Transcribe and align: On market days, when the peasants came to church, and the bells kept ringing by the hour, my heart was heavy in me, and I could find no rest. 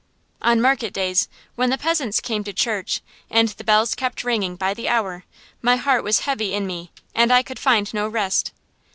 On 0.41 0.59
market 0.59 0.95
days, 0.95 1.29
when 1.53 1.69
the 1.69 1.77
peasants 1.77 2.19
came 2.21 2.43
to 2.45 2.53
church, 2.53 3.01
and 3.29 3.49
the 3.49 3.63
bells 3.63 3.93
kept 3.93 4.23
ringing 4.23 4.55
by 4.55 4.73
the 4.73 4.89
hour, 4.89 5.25
my 5.61 5.75
heart 5.75 6.03
was 6.03 6.21
heavy 6.21 6.55
in 6.55 6.65
me, 6.65 6.89
and 7.13 7.31
I 7.31 7.43
could 7.43 7.59
find 7.59 7.93
no 7.93 8.07
rest. 8.07 8.51